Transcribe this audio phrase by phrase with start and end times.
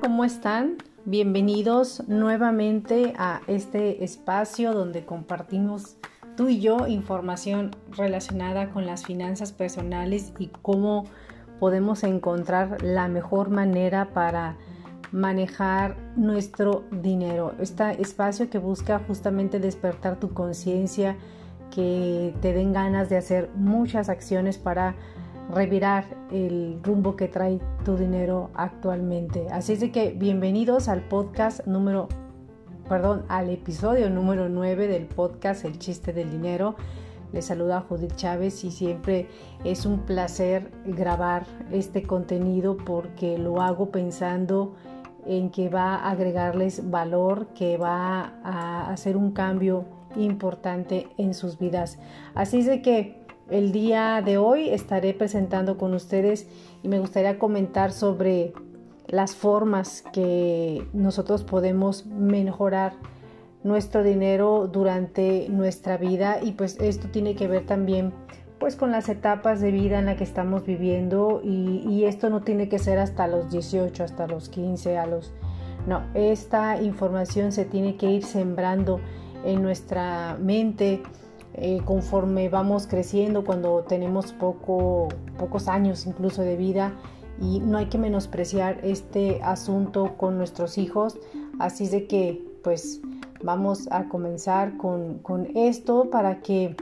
[0.00, 0.78] ¿cómo están?
[1.04, 5.96] Bienvenidos nuevamente a este espacio donde compartimos
[6.36, 11.04] tú y yo información relacionada con las finanzas personales y cómo
[11.58, 14.56] podemos encontrar la mejor manera para
[15.12, 17.54] manejar nuestro dinero.
[17.60, 21.16] Este espacio que busca justamente despertar tu conciencia,
[21.70, 24.94] que te den ganas de hacer muchas acciones para
[25.50, 29.48] revirar el rumbo que trae tu dinero actualmente.
[29.50, 32.08] Así es de que bienvenidos al podcast número,
[32.88, 36.76] perdón, al episodio número 9 del podcast El chiste del dinero.
[37.32, 39.28] Les saluda Judith Chávez y siempre
[39.64, 44.74] es un placer grabar este contenido porque lo hago pensando
[45.26, 49.84] en que va a agregarles valor, que va a hacer un cambio
[50.16, 51.98] importante en sus vidas.
[52.34, 53.19] Así es de que
[53.50, 56.48] el día de hoy estaré presentando con ustedes
[56.82, 58.52] y me gustaría comentar sobre
[59.06, 62.92] las formas que nosotros podemos mejorar
[63.62, 66.38] nuestro dinero durante nuestra vida.
[66.42, 68.12] Y pues esto tiene que ver también
[68.58, 71.40] pues con las etapas de vida en la que estamos viviendo.
[71.42, 75.32] Y, esto no tiene que ser hasta los 18, hasta los 15, a los...
[75.86, 79.00] No, esta información se tiene que ir sembrando
[79.44, 81.02] en nuestra mente,
[81.60, 85.08] eh, conforme vamos creciendo, cuando tenemos poco,
[85.38, 86.94] pocos años incluso de vida
[87.40, 91.18] y no hay que menospreciar este asunto con nuestros hijos.
[91.58, 93.00] Así de que pues
[93.42, 96.76] vamos a comenzar con, con esto para que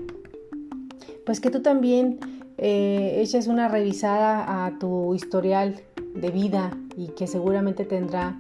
[1.25, 2.21] pues que tú también
[2.57, 5.81] eh, eches una revisada a tu historial
[6.15, 8.39] de vida y que seguramente tendrá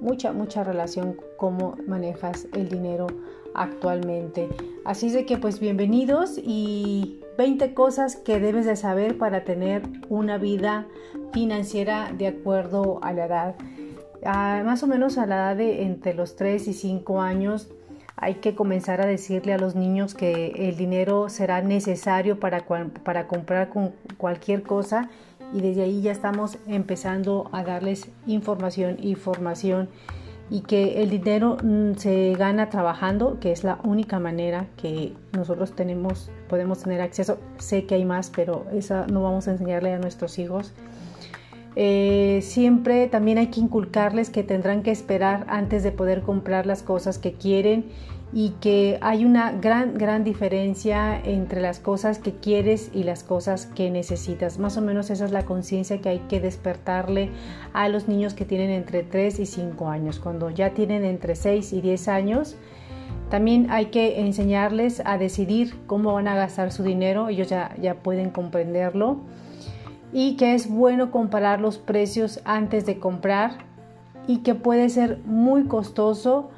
[0.00, 3.06] mucha, mucha relación cómo manejas el dinero
[3.54, 4.48] actualmente.
[4.84, 9.82] Así es de que pues bienvenidos y 20 cosas que debes de saber para tener
[10.08, 10.86] una vida
[11.32, 13.54] financiera de acuerdo a la edad.
[14.24, 17.68] Ah, más o menos a la edad de entre los 3 y 5 años
[18.20, 22.66] hay que comenzar a decirle a los niños que el dinero será necesario para,
[23.02, 25.08] para comprar con cualquier cosa
[25.54, 29.88] y desde ahí ya estamos empezando a darles información y formación
[30.50, 35.72] y que el dinero mm, se gana trabajando, que es la única manera que nosotros
[35.72, 37.38] tenemos, podemos tener acceso.
[37.58, 40.72] Sé que hay más, pero esa no vamos a enseñarle a nuestros hijos.
[41.76, 46.82] Eh, siempre también hay que inculcarles que tendrán que esperar antes de poder comprar las
[46.82, 47.84] cosas que quieren
[48.32, 53.66] y que hay una gran, gran diferencia entre las cosas que quieres y las cosas
[53.66, 54.58] que necesitas.
[54.58, 57.30] Más o menos esa es la conciencia que hay que despertarle
[57.72, 60.20] a los niños que tienen entre 3 y 5 años.
[60.20, 62.56] Cuando ya tienen entre 6 y 10 años,
[63.30, 67.28] también hay que enseñarles a decidir cómo van a gastar su dinero.
[67.28, 69.18] Ellos ya, ya pueden comprenderlo.
[70.12, 73.58] Y que es bueno comparar los precios antes de comprar
[74.26, 76.50] y que puede ser muy costoso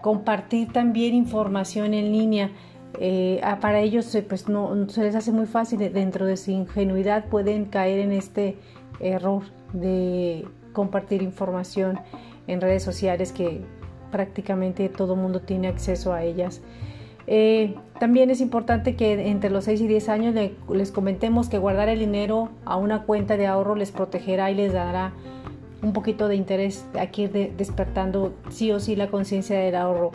[0.00, 2.50] compartir también información en línea.
[2.98, 7.26] Eh, para ellos eh, pues no se les hace muy fácil dentro de su ingenuidad
[7.26, 8.56] pueden caer en este
[8.98, 12.00] error de compartir información
[12.48, 13.62] en redes sociales que
[14.10, 16.62] prácticamente todo mundo tiene acceso a ellas.
[17.26, 20.34] Eh, también es importante que entre los 6 y 10 años
[20.68, 24.72] les comentemos que guardar el dinero a una cuenta de ahorro les protegerá y les
[24.72, 25.12] dará
[25.82, 30.12] un poquito de interés aquí despertando sí o sí la conciencia del ahorro.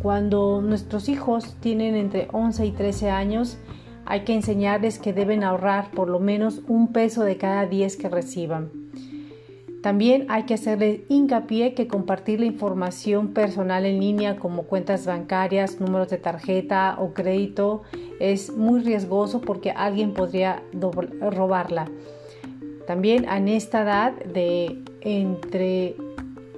[0.00, 3.58] Cuando nuestros hijos tienen entre 11 y 13 años,
[4.06, 8.08] hay que enseñarles que deben ahorrar por lo menos un peso de cada 10 que
[8.08, 8.70] reciban.
[9.84, 15.78] También hay que hacerles hincapié que compartir la información personal en línea como cuentas bancarias,
[15.78, 17.82] números de tarjeta o crédito
[18.18, 20.62] es muy riesgoso porque alguien podría
[21.20, 21.90] robarla.
[22.86, 25.96] También en esta edad de entre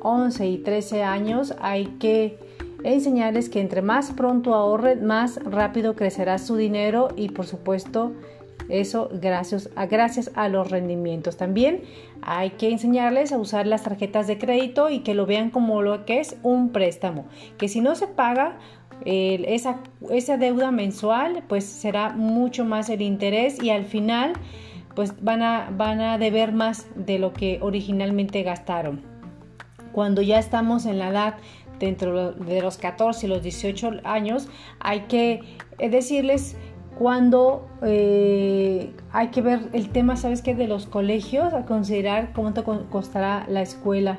[0.01, 2.39] 11 y 13 años hay que
[2.85, 8.13] enseñarles que entre más pronto ahorren, más rápido crecerá su dinero y por supuesto
[8.69, 11.37] eso gracias a, gracias a los rendimientos.
[11.37, 11.83] También
[12.23, 16.05] hay que enseñarles a usar las tarjetas de crédito y que lo vean como lo
[16.05, 17.27] que es un préstamo.
[17.59, 18.59] Que si no se paga
[19.05, 19.77] esa,
[20.11, 24.33] esa deuda mensual, pues será mucho más el interés y al final
[24.97, 29.03] pues van a, van a deber más de lo que originalmente gastaron.
[29.93, 31.35] Cuando ya estamos en la edad
[31.79, 34.49] dentro de los 14 y los 18 años,
[34.81, 35.43] hay que
[35.79, 36.57] eh, decirles
[36.99, 40.55] cuando eh, hay que ver el tema, ¿sabes qué?
[40.55, 44.19] De los colegios, a considerar cuánto costará la escuela,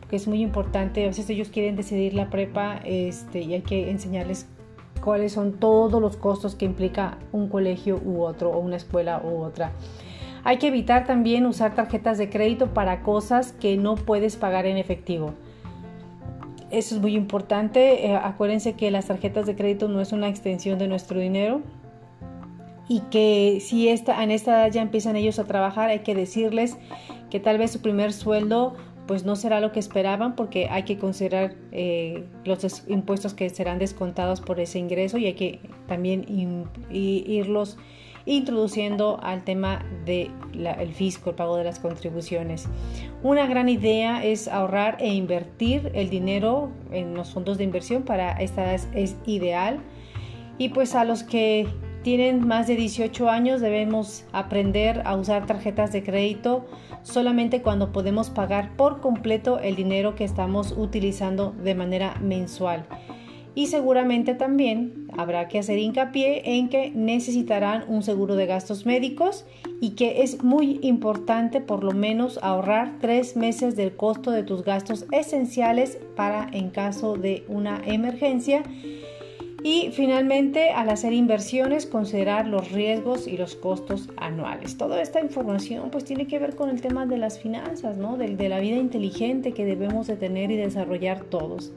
[0.00, 1.04] porque es muy importante.
[1.04, 4.48] A veces ellos quieren decidir la prepa este, y hay que enseñarles
[5.04, 9.44] cuáles son todos los costos que implica un colegio u otro, o una escuela u
[9.44, 9.70] otra.
[10.46, 14.76] Hay que evitar también usar tarjetas de crédito para cosas que no puedes pagar en
[14.76, 15.34] efectivo.
[16.70, 18.06] Eso es muy importante.
[18.06, 21.62] Eh, acuérdense que las tarjetas de crédito no es una extensión de nuestro dinero
[22.88, 26.78] y que si esta, en esta edad ya empiezan ellos a trabajar, hay que decirles
[27.28, 28.76] que tal vez su primer sueldo
[29.08, 33.80] pues no será lo que esperaban porque hay que considerar eh, los impuestos que serán
[33.80, 35.58] descontados por ese ingreso y hay que
[35.88, 36.24] también
[36.88, 37.78] irlos
[38.26, 42.68] introduciendo al tema del el fisco, el pago de las contribuciones.
[43.22, 48.32] Una gran idea es ahorrar e invertir el dinero en los fondos de inversión para
[48.32, 49.78] esta es, es ideal.
[50.58, 51.68] Y pues a los que
[52.02, 56.66] tienen más de 18 años debemos aprender a usar tarjetas de crédito
[57.02, 62.86] solamente cuando podemos pagar por completo el dinero que estamos utilizando de manera mensual
[63.56, 69.46] y seguramente también habrá que hacer hincapié en que necesitarán un seguro de gastos médicos
[69.80, 74.62] y que es muy importante por lo menos ahorrar tres meses del costo de tus
[74.62, 78.62] gastos esenciales para en caso de una emergencia.
[79.64, 84.76] Y finalmente, al hacer inversiones, considerar los riesgos y los costos anuales.
[84.76, 88.18] Toda esta información pues tiene que ver con el tema de las finanzas, ¿no?
[88.18, 91.72] de, de la vida inteligente que debemos de tener y desarrollar todos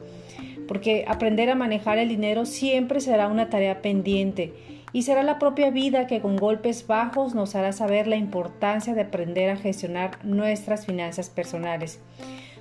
[0.69, 4.53] porque aprender a manejar el dinero siempre será una tarea pendiente
[4.93, 9.01] y será la propia vida que con golpes bajos nos hará saber la importancia de
[9.01, 11.99] aprender a gestionar nuestras finanzas personales.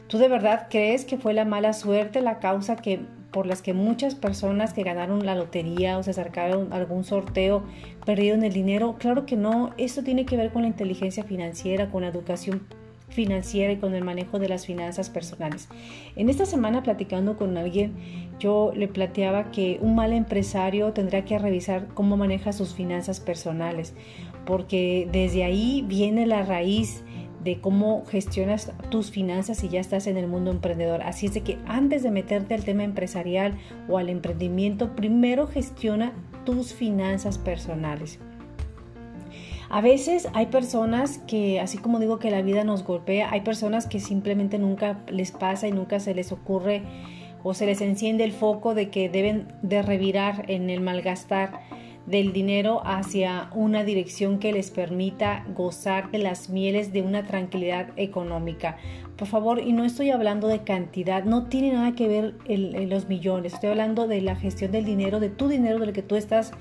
[0.07, 2.99] ¿Tú de verdad crees que fue la mala suerte la causa que
[3.31, 7.63] por las que muchas personas que ganaron la lotería o se acercaron a algún sorteo
[8.07, 8.97] perdieron el dinero?
[8.99, 12.63] Claro que no, esto tiene que ver con la inteligencia financiera, con la educación
[13.09, 15.69] financiera y con el manejo de las finanzas personales.
[16.17, 17.95] En esta semana platicando con alguien,
[18.39, 23.95] yo le planteaba que un mal empresario tendrá que revisar cómo maneja sus finanzas personales,
[24.47, 27.03] porque desde ahí viene la raíz
[27.43, 31.03] de cómo gestionas tus finanzas si ya estás en el mundo emprendedor.
[31.03, 33.57] Así es de que antes de meterte al tema empresarial
[33.89, 36.13] o al emprendimiento, primero gestiona
[36.45, 38.19] tus finanzas personales.
[39.71, 43.87] A veces hay personas que, así como digo que la vida nos golpea, hay personas
[43.87, 46.83] que simplemente nunca les pasa y nunca se les ocurre
[47.43, 51.61] o se les enciende el foco de que deben de revirar en el malgastar
[52.07, 57.91] del dinero hacia una dirección que les permita gozar de las mieles de una tranquilidad
[57.97, 58.79] económica.
[59.19, 63.53] Por favor, y no estoy hablando de cantidad, no tiene nada que ver los millones,
[63.53, 66.53] estoy hablando de la gestión del dinero, de tu dinero, del que tú estás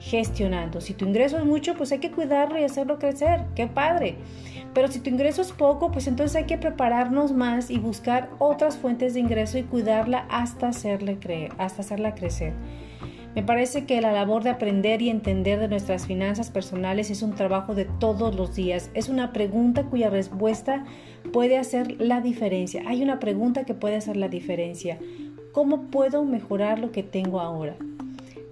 [0.00, 0.80] gestionando.
[0.80, 4.16] Si tu ingreso es mucho, pues hay que cuidarlo y hacerlo crecer, qué padre.
[4.74, 8.76] Pero si tu ingreso es poco, pues entonces hay que prepararnos más y buscar otras
[8.76, 12.52] fuentes de ingreso y cuidarla hasta, hacerle creer, hasta hacerla crecer.
[13.34, 17.34] Me parece que la labor de aprender y entender de nuestras finanzas personales es un
[17.34, 18.90] trabajo de todos los días.
[18.94, 20.84] Es una pregunta cuya respuesta
[21.34, 22.82] puede hacer la diferencia.
[22.86, 24.98] Hay una pregunta que puede hacer la diferencia.
[25.52, 27.76] ¿Cómo puedo mejorar lo que tengo ahora?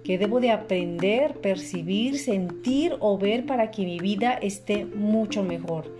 [0.05, 5.91] ¿Qué debo de aprender, percibir, sentir o ver para que mi vida esté mucho mejor?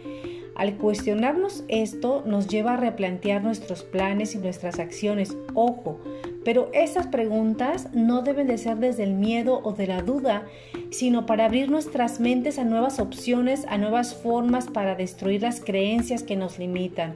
[0.54, 5.36] Al cuestionarnos esto nos lleva a replantear nuestros planes y nuestras acciones.
[5.56, 6.00] Ojo,
[6.44, 10.46] pero estas preguntas no deben de ser desde el miedo o de la duda,
[10.92, 16.22] sino para abrir nuestras mentes a nuevas opciones, a nuevas formas para destruir las creencias
[16.22, 17.15] que nos limitan.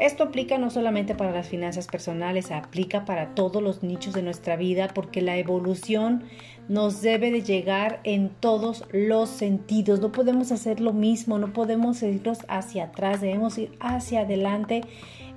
[0.00, 4.56] Esto aplica no solamente para las finanzas personales, aplica para todos los nichos de nuestra
[4.56, 6.24] vida porque la evolución
[6.70, 10.00] nos debe de llegar en todos los sentidos.
[10.00, 14.80] No podemos hacer lo mismo, no podemos irnos hacia atrás, debemos ir hacia adelante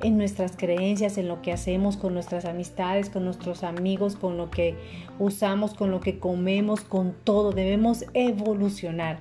[0.02, 4.50] en nuestras creencias, en lo que hacemos con nuestras amistades, con nuestros amigos, con lo
[4.50, 4.76] que
[5.20, 7.52] usamos, con lo que comemos, con todo.
[7.52, 9.20] Debemos evolucionar.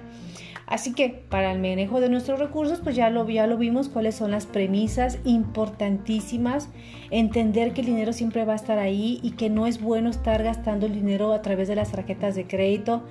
[0.73, 4.15] Así que para el manejo de nuestros recursos, pues ya lo, ya lo vimos cuáles
[4.15, 6.71] son las premisas importantísimas.
[7.11, 10.43] Entender que el dinero siempre va a estar ahí y que no es bueno estar
[10.43, 13.03] gastando el dinero a través de las tarjetas de crédito.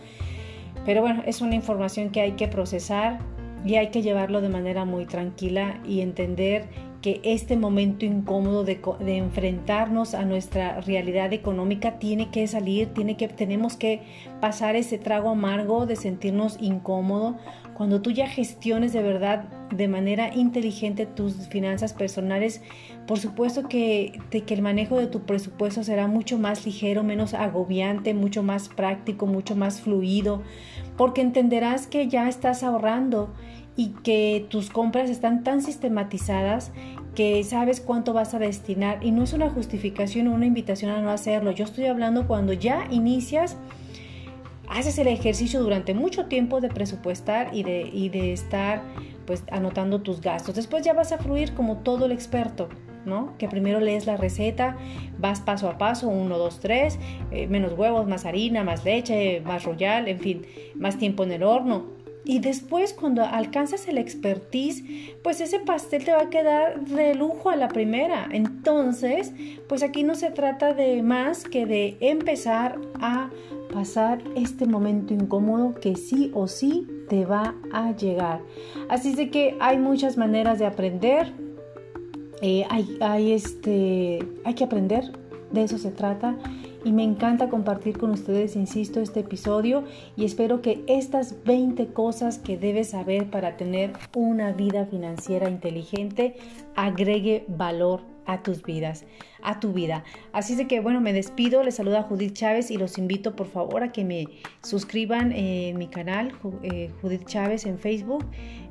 [0.88, 3.20] Pero bueno, es una información que hay que procesar
[3.64, 6.66] y hay que llevarlo de manera muy tranquila y entender
[7.02, 8.80] que este momento incómodo de,
[9.18, 14.04] enfrentarnos a nuestra realidad económica tiene que salir, tiene que, tenemos que
[14.40, 17.38] pasar ese trago amargo de sentirnos incómodo.
[17.74, 22.62] Cuando tú ya gestiones de verdad de manera inteligente tus finanzas personales,
[23.08, 28.14] por supuesto que, que el manejo de tu presupuesto será mucho más ligero, menos agobiante,
[28.14, 30.44] mucho más práctico, mucho más fluido,
[30.98, 33.34] porque entenderás que ya estás ahorrando
[33.76, 36.72] y que tus compras están tan sistematizadas
[37.16, 41.02] que sabes cuánto vas a destinar y no es una justificación o una invitación a
[41.02, 41.52] no hacerlo.
[41.52, 43.58] Yo estoy hablando cuando ya inicias
[44.70, 48.82] haces el ejercicio durante mucho tiempo de presupuestar y de, y de estar
[49.26, 50.56] pues anotando tus gastos.
[50.56, 52.70] Después ya vas a fluir como todo el experto.
[53.06, 53.36] ¿no?
[53.40, 54.78] Que primero lees la receta,
[55.18, 57.00] vas paso a paso, 1, 2, 3,
[57.50, 62.01] menos huevos, más harina, más leche, más royal, en fin, más tiempo en el horno.
[62.24, 64.84] Y después cuando alcanzas el expertise,
[65.24, 68.28] pues ese pastel te va a quedar de lujo a la primera.
[68.32, 69.34] Entonces,
[69.68, 73.30] pues aquí no se trata de más que de empezar a
[73.74, 78.42] pasar este momento incómodo que sí o sí te va a llegar.
[78.90, 81.34] Así de que hay muchas maneras de aprender.
[82.42, 85.12] Eh, hay, hay, este, hay que aprender,
[85.52, 86.38] de eso se trata
[86.84, 89.84] y me encanta compartir con ustedes, insisto, este episodio
[90.16, 96.36] y espero que estas 20 cosas que debes saber para tener una vida financiera inteligente
[96.76, 99.06] agregue valor a tus vidas,
[99.44, 100.04] a tu vida.
[100.32, 103.84] Así de que bueno, me despido, les saluda Judith Chávez y los invito por favor
[103.84, 104.28] a que me
[104.64, 106.34] suscriban en mi canal
[106.64, 108.26] eh, Judith Chávez en Facebook,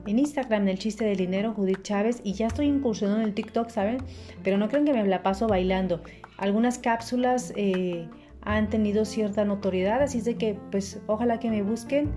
[0.07, 3.35] en Instagram, en el chiste del dinero Judith Chávez y ya estoy incursionando en el
[3.35, 3.99] TikTok, ¿saben?
[4.43, 6.03] Pero no crean que me la paso bailando.
[6.37, 8.09] Algunas cápsulas eh,
[8.43, 12.11] han tenido cierta notoriedad, así es de que pues ojalá que me busquen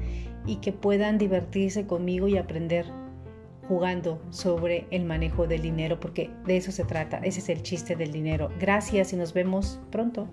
[0.46, 2.86] y que puedan divertirse conmigo y aprender
[3.68, 7.96] jugando sobre el manejo del dinero, porque de eso se trata, ese es el chiste
[7.96, 8.50] del dinero.
[8.60, 10.28] Gracias y nos vemos pronto.